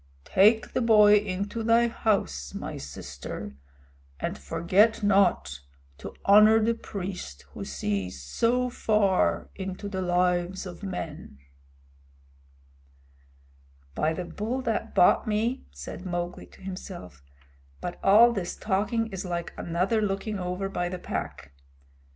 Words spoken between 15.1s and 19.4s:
me," said Mowgli to himself, "but all this talking is